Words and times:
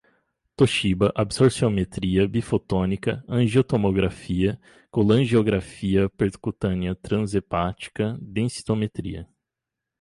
Toshiba, 0.55 1.11
absorciometria 1.15 2.27
bifotônica, 2.27 3.23
angiotomografia, 3.27 4.59
colangiografia 4.89 6.09
percutânea 6.09 6.95
trans-hepática, 6.95 8.17
densitometria 8.19 9.29